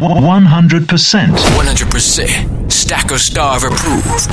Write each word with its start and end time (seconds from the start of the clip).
100%. 0.00 1.34
100% 1.34 2.70
Stacker 2.72 3.18
Starve 3.18 3.64
approved. 3.64 4.30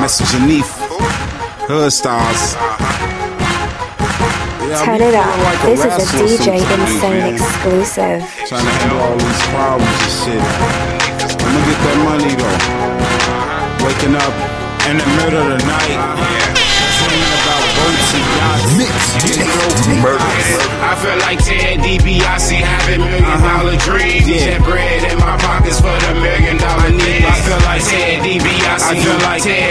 Mr. 0.00 0.24
Janif, 0.30 0.64
Hood 1.68 1.92
Stars. 1.92 2.54
Yeah, 4.68 4.84
Turn 4.84 5.00
it 5.02 5.14
up. 5.14 5.26
like 5.44 5.60
This 5.62 5.80
is 5.84 5.84
a 5.84 6.16
DJ 6.16 6.60
sometimes, 6.60 6.92
Insane 6.92 7.18
man. 7.18 7.34
exclusive. 7.34 8.20
Trying 8.48 8.64
to 8.64 8.72
handle 8.80 9.00
all 9.04 9.16
these 9.16 9.42
problems 9.52 10.00
and 10.00 10.12
shit. 10.16 10.42
I'ma 11.44 11.60
get 11.68 11.78
that 11.84 11.98
money 12.08 12.32
though. 12.36 12.56
Uh-huh. 12.56 13.84
Waking 13.84 14.16
up 14.16 14.34
in 14.88 14.96
the 14.96 15.08
middle 15.20 15.40
of 15.44 15.48
the 15.56 15.60
night. 15.66 15.96
Uh-huh. 15.96 16.24
Dreaming 17.04 17.32
about 17.36 17.64
boats 17.76 18.12
and 18.16 18.26
yachts. 18.36 18.68
Getting 19.24 20.00
broke. 20.04 20.17
I 20.17 20.17
feel 20.98 21.18
like 21.22 21.38
Ted 21.38 21.78
DiBiase 21.78 22.58
having 22.58 23.00
million 23.00 23.24
uh-huh. 23.24 23.62
dollar 23.62 23.76
dreams. 23.78 24.26
Yeah. 24.26 24.58
That 24.58 24.62
bread 24.66 25.00
in 25.06 25.18
my 25.22 25.36
pockets 25.38 25.78
for 25.78 25.94
the 25.94 26.12
million 26.18 26.56
dollar 26.58 26.90
needs. 26.90 27.22
I 27.22 27.36
feel 27.46 27.60
like 27.62 27.82
Ted 27.86 28.16
DiBiase. 28.26 28.82
I 28.82 28.94
feel 28.98 29.18
like 29.22 29.42
Ted 29.46 29.67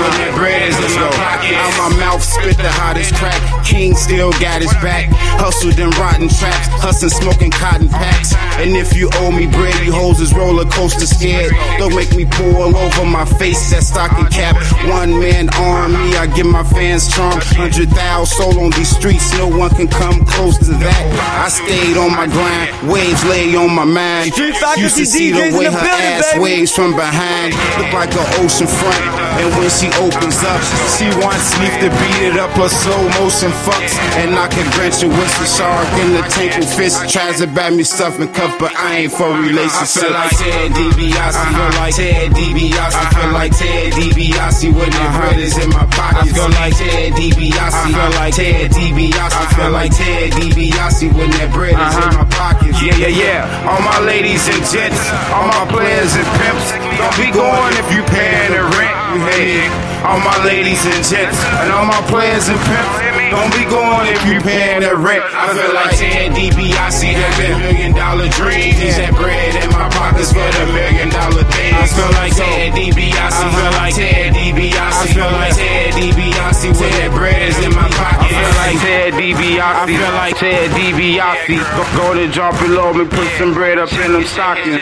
when 0.00 0.12
that 0.16 0.32
bread 0.34 0.62
is 0.64 0.76
in 0.80 0.92
my 0.96 1.10
pocket. 1.12 1.54
Out 1.54 1.74
my 1.76 1.90
mouth 2.00 2.22
spit 2.22 2.56
the 2.56 2.72
hottest 2.72 3.14
crack. 3.14 3.40
King 3.64 3.94
still 3.94 4.32
got 4.40 4.62
his 4.62 4.72
back. 4.80 5.08
Hustled 5.36 5.78
in 5.78 5.90
rotten 6.00 6.28
traps. 6.28 6.68
Hustling 6.80 7.10
smoking 7.10 7.50
cotton 7.50 7.88
packs. 7.88 8.34
And 8.58 8.76
if 8.76 8.96
you 8.96 9.10
owe 9.20 9.30
me 9.30 9.46
bread, 9.46 9.74
you 9.84 9.92
hoes 9.92 10.20
is 10.20 10.32
roller 10.34 10.64
coaster 10.64 11.06
scared. 11.06 11.52
Don't 11.78 11.94
make 11.94 12.14
me 12.16 12.24
pull 12.24 12.56
all 12.56 12.76
over 12.76 13.04
my 13.04 13.24
face. 13.24 13.70
That 13.70 13.84
stocking 13.84 14.26
cap. 14.26 14.56
One 14.88 15.18
man 15.20 15.48
army. 15.54 16.16
I 16.16 16.26
give 16.26 16.46
my 16.46 16.64
fans 16.64 17.08
charm. 17.12 17.38
Hundred 17.56 17.90
thousand 17.90 18.32
soul 18.36 18.64
on 18.64 18.70
these 18.72 18.90
streets. 18.90 19.32
No 19.36 19.48
one 19.48 19.70
can 19.70 19.88
come 19.88 20.24
close 20.24 20.58
to 20.58 20.72
that. 20.80 21.04
I 21.44 21.48
stayed 21.48 21.96
on 21.96 22.10
my 22.16 22.26
grind. 22.26 22.90
Waves 22.90 23.24
lay 23.24 23.54
on 23.56 23.74
my 23.74 23.84
mind. 23.84 24.36
Used 24.36 24.96
to 24.96 25.06
see 25.06 25.30
the 25.30 25.56
way 25.56 25.66
her 25.66 25.78
ass 25.78 26.36
waves 26.38 26.72
from 26.74 26.96
behind. 26.96 27.54
Look 27.78 27.92
like 27.92 28.12
an 28.14 28.44
ocean 28.44 28.66
front. 28.66 29.29
And 29.38 29.48
when 29.54 29.70
she 29.70 29.86
opens 30.02 30.42
up, 30.42 30.60
she 30.98 31.06
wants 31.22 31.54
me 31.60 31.68
to 31.84 31.88
beat 32.02 32.20
it 32.32 32.36
up. 32.40 32.50
Her 32.58 32.68
slow 32.68 33.02
motion 33.22 33.52
fucks. 33.62 33.94
And 34.18 34.34
I 34.34 34.48
can 34.48 34.66
with 34.80 35.32
the 35.38 35.46
shark 35.46 35.86
in 36.02 36.12
the 36.16 36.22
tank 36.28 36.56
with 36.58 36.72
fish. 36.72 36.96
Tries 37.12 37.38
to 37.40 37.46
buy 37.46 37.70
me 37.70 37.84
stuff 37.84 38.18
and 38.18 38.32
cup, 38.34 38.58
but 38.58 38.74
I 38.74 39.06
ain't 39.06 39.12
for 39.12 39.30
relationships. 39.30 40.00
I 40.00 40.00
feel 40.00 40.12
like 40.12 40.36
Ted 40.36 40.70
DiBiase. 40.72 41.36
I 41.36 41.46
feel 41.52 41.72
like 41.78 41.94
Ted 41.96 42.30
DiBiase. 42.32 42.94
I 42.96 43.06
feel 43.12 43.32
like 43.32 43.52
Ted 43.56 43.92
DiBiase 43.92 44.66
when 44.72 44.90
that 44.90 45.10
bread 45.16 45.36
uh-huh. 45.36 45.46
is 45.46 45.56
in 45.58 45.70
my 45.70 45.86
pocket. 45.92 46.20
I 46.20 46.34
feel 46.34 46.50
like 46.56 46.74
Ted 46.76 47.12
DiBiase. 47.12 47.76
I 47.76 47.88
feel 47.92 48.10
like 48.18 48.34
Ted 48.34 48.70
DiBiase. 48.72 49.34
I 49.36 49.44
feel 49.54 49.70
like 49.70 49.92
Ted 49.94 50.26
DiBiase 50.32 51.06
when 51.14 51.30
that 51.30 51.48
bread 51.52 51.76
is 51.76 51.94
in 51.96 52.04
uh-huh. 52.08 52.24
my 52.24 52.26
pocket. 52.32 52.72
Yeah, 52.80 52.96
yeah, 52.96 53.20
yeah. 53.46 53.68
All 53.68 53.82
my 53.84 54.00
ladies 54.00 54.48
and 54.48 54.62
gents, 54.64 55.00
all 55.30 55.48
my 55.48 55.64
players 55.68 56.12
and 56.16 56.28
pimps. 56.40 56.68
Don't 56.96 57.16
be 57.20 57.28
going 57.32 57.72
if 57.76 57.88
you 57.92 58.02
paying 58.08 58.52
the 58.56 58.64
rent. 58.76 58.96
Hey, 59.20 59.68
all 60.00 60.16
my 60.20 60.32
ladies 60.44 60.80
and 60.86 61.04
gents, 61.04 61.36
and 61.60 61.68
all 61.72 61.84
my 61.84 62.00
players 62.08 62.48
and 62.48 62.56
pimps. 62.56 63.10
Don't 63.30 63.52
be 63.52 63.68
going 63.68 64.08
if 64.08 64.20
you 64.26 64.40
paying 64.40 64.80
the 64.80 64.96
rent. 64.96 65.22
I 65.36 65.54
feel 65.54 65.70
like 65.76 65.94
Ted 65.94 66.32
DiBiase 66.32 67.14
having 67.14 67.60
million 67.60 67.92
dollar 67.94 68.26
dreams. 68.32 68.96
That 68.96 69.14
bread 69.14 69.54
in 69.60 69.70
my 69.70 69.86
pockets 69.92 70.32
for 70.32 70.42
the 70.42 70.64
million 70.72 71.12
dollar 71.12 71.44
things. 71.46 71.78
I 71.78 71.86
feel 71.86 72.10
like 72.16 72.34
Ted 72.34 72.72
DiBiase. 72.74 73.38
I 73.38 73.48
feel 73.54 73.72
like 73.76 73.94
Ted 73.94 74.34
DiBiase. 74.34 74.98
I 74.98 75.06
feel 75.12 75.30
like 75.30 75.54
Ted 75.54 75.90
DiBiase 75.94 76.80
when 76.80 76.90
that 76.90 77.10
bread 77.14 77.42
is 77.44 77.58
in 77.60 77.72
my 77.76 77.88
pocket. 77.92 78.24
I 78.24 78.40
feel 78.40 78.52
like 78.56 78.78
Ted 78.82 79.12
DiBiase. 79.14 79.62
I 79.62 79.84
feel 79.86 80.12
like 80.16 80.34
Ted 80.40 80.66
DiBiase. 80.74 81.60
Go, 81.76 81.82
go 81.94 82.06
to 82.16 82.26
drop 82.32 82.58
below 82.58 82.96
me, 82.96 83.04
put 83.04 83.28
some 83.36 83.52
bread 83.54 83.78
up 83.78 83.92
in 83.92 84.16
them 84.16 84.24
stockings. 84.24 84.80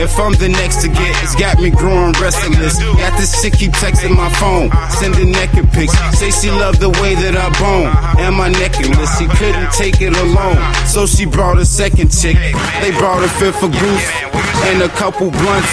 If 0.00 0.18
I'm 0.18 0.32
the 0.34 0.48
next 0.48 0.82
to 0.82 0.88
get, 0.88 1.12
it's 1.22 1.34
got 1.34 1.58
me 1.60 1.70
growing 1.70 2.12
restless. 2.20 2.78
Got 2.78 3.18
this 3.18 3.42
chick 3.42 3.54
keep 3.54 3.72
texting 3.72 4.16
my 4.16 4.30
phone, 4.40 4.70
sending 4.90 5.32
naked 5.32 5.70
pics. 5.72 5.92
Say 6.18 6.30
she 6.30 6.50
loved 6.50 6.80
the 6.80 6.90
way 7.02 7.14
that 7.14 7.36
I 7.36 7.48
bone 7.58 7.90
and 8.20 8.34
my 8.36 8.48
necklace. 8.48 9.18
She 9.18 9.26
couldn't 9.26 9.72
take 9.72 10.00
it 10.00 10.16
alone, 10.16 10.58
so 10.86 11.06
she 11.06 11.24
brought 11.24 11.58
a 11.58 11.66
second 11.66 12.10
chick. 12.10 12.36
They 12.80 12.90
brought 12.98 13.22
a 13.24 13.28
fifth 13.28 13.60
for 13.60 13.68
goose 13.68 14.08
and 14.70 14.82
a 14.82 14.88
couple 14.88 15.30
blunts. 15.30 15.72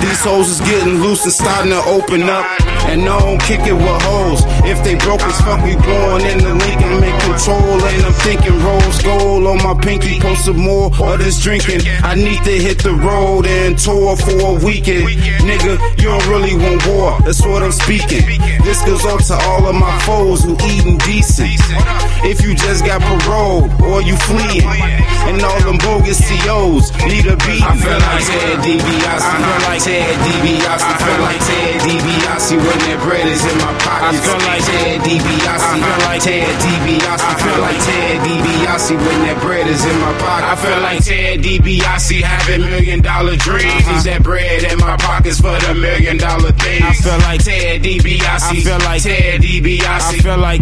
These 0.00 0.22
hoes 0.22 0.48
is 0.48 0.60
getting 0.60 1.00
loose 1.02 1.24
and 1.24 1.32
starting 1.32 1.72
to 1.72 1.82
open 1.86 2.22
up. 2.22 2.46
And 2.88 3.04
no 3.04 3.18
don't 3.28 3.40
kick 3.42 3.60
it 3.66 3.74
with 3.74 4.02
hoes. 4.02 4.40
If 4.64 4.82
they 4.82 4.94
broke 4.96 5.20
as 5.22 5.38
fuck, 5.42 5.62
we 5.62 5.76
blowing 5.76 6.24
in 6.26 6.38
the 6.38 6.54
link 6.54 6.80
and 6.82 7.00
make 7.00 7.18
control. 7.22 7.76
And 7.76 8.02
I'm 8.06 8.16
thinking 8.24 8.57
my 9.74 9.80
pinky. 9.82 10.18
Post 10.20 10.46
some 10.46 10.56
more 10.56 10.86
of 10.86 11.18
this 11.18 11.40
drinking. 11.40 11.80
I 12.02 12.14
need 12.14 12.42
to 12.44 12.50
hit 12.50 12.82
the 12.82 12.94
road 12.94 13.46
and 13.46 13.78
tour 13.78 14.16
for 14.16 14.56
a 14.56 14.64
weekend. 14.64 15.08
Nigga, 15.44 15.76
you 15.98 16.08
don't 16.08 16.26
really 16.28 16.54
want 16.56 16.86
war. 16.86 17.18
That's 17.24 17.44
what 17.44 17.62
I'm 17.62 17.72
speaking. 17.72 18.24
This 18.64 18.82
goes 18.84 19.04
out 19.04 19.20
to 19.28 19.34
all 19.34 19.66
of 19.66 19.74
my 19.74 19.98
foes 20.00 20.44
who 20.44 20.56
eating 20.64 20.96
decent. 20.98 21.60
If 22.24 22.42
you 22.42 22.54
just 22.54 22.84
got 22.84 23.00
parole 23.02 23.68
or 23.84 24.02
you 24.02 24.16
fleeing, 24.16 24.64
and 25.28 25.42
all 25.44 25.60
them 25.60 25.78
bogus 25.78 26.20
COs 26.24 26.88
need 27.04 27.26
a 27.28 27.36
beat. 27.44 27.60
I 27.60 27.76
feel 27.76 28.00
like 28.00 28.24
Ted 28.24 28.58
DiBiase. 28.64 29.20
I 29.20 29.36
feel 29.44 29.60
like 29.68 29.82
Ted 29.84 30.16
DiBiase. 30.24 30.84
I 30.88 30.94
feel 30.98 31.20
like 31.20 31.42
Ted 31.44 31.74
DiBiase 31.84 32.56
when 32.56 32.78
that 32.88 32.98
bread 33.04 33.26
is 33.28 33.44
in 33.44 33.56
my 33.60 33.72
pocket. 33.84 34.08
I 34.08 34.24
feel 34.24 34.40
like 34.48 34.64
Ted 34.64 34.96
DiBiase. 35.04 35.64
I 35.68 35.76
feel 35.76 36.00
like 36.08 36.22
Ted 36.24 36.54
DiBiase. 36.64 37.22
I 37.28 37.34
feel 37.42 37.58
like 37.60 37.80
Ted 37.84 38.16
DiBiase 38.24 38.94
when 38.96 39.18
that 39.28 39.38
bread 39.42 39.57
is 39.66 39.84
in 39.84 39.98
my 40.00 40.12
pocket. 40.18 40.44
I 40.46 40.56
feel 40.56 40.80
like 40.80 41.04
Ted 41.04 41.40
DiBiase 41.40 42.20
having 42.22 42.60
million 42.62 43.02
dollar 43.02 43.36
dreams. 43.36 43.64
Uh-huh. 43.66 44.02
That 44.04 44.22
bread 44.22 44.64
in 44.72 44.78
my 44.78 44.96
pockets 44.96 45.40
for 45.40 45.56
the 45.58 45.74
million 45.74 46.16
dollar 46.18 46.52
things. 46.52 46.84
I 46.84 46.92
feel 46.94 47.18
like 47.18 47.42
Ted 47.44 47.82
DiBiase. 47.82 48.22
I 48.22 48.54
feel 48.60 48.78
like 48.78 49.02
Ted 49.02 49.40
DiBiase. 49.42 49.84
I 49.84 50.18
feel 50.18 50.38
like 50.38 50.60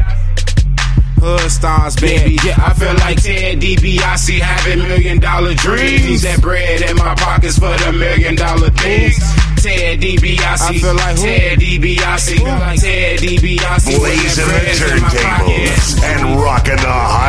Hood 1.19 1.51
stars, 1.51 1.97
baby. 1.97 2.37
yeah, 2.45 2.55
I 2.61 2.75
feel 2.75 2.95
like 2.95 3.23
Ted 3.23 3.59
DiBiase 3.61 4.39
having 4.39 4.87
million 4.87 5.19
dollar 5.19 5.55
dreams. 5.55 6.23
That 6.23 6.41
bread 6.43 6.83
in 6.83 6.97
my 6.97 7.15
pockets 7.15 7.59
for 7.59 7.73
the 7.73 7.93
million 7.93 8.37
dollar 8.37 8.71
things. 8.71 9.19
Ted 9.57 10.01
DiBiase. 10.01 10.61
I 10.63 10.79
feel 10.79 10.95
like 10.95 11.17
who? 11.17 11.25
Ted 11.25 11.59
DiBiase. 11.59 12.37
Ted 12.81 13.19
DiBiase. 13.19 13.99
Blazing 13.99 14.45
the 14.45 14.51
Bread 14.53 14.93
in 14.93 15.03
my 15.03 15.09
turntables 15.09 16.05
and 16.05 16.21
rocking 16.41 16.77
the 16.77 16.87
hottest 16.87 17.26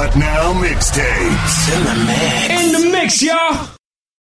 venues. 0.00 0.16
It's 0.16 0.16
We 0.16 0.16
Got 0.16 0.16
Now 0.16 0.52
mixtapes. 0.54 1.76
In 1.76 1.84
the 1.84 1.94
mix. 2.06 2.50
In 2.50 2.72
the 2.72 2.90
mix, 2.90 3.22
y'all. 3.22 3.79